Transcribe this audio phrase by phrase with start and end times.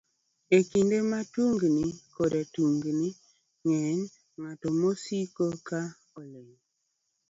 [0.57, 3.07] E kinde ma tungni koda tungni
[3.67, 4.01] ng'eny,
[4.41, 5.81] ng'at masiko ka
[6.19, 6.55] oling'